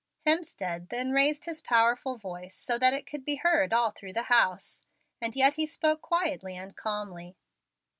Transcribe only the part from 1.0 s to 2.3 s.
raised his powerful